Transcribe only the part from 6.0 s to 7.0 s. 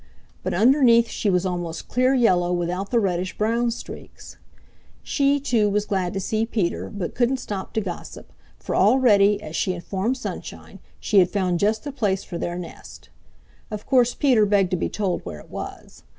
to see Peter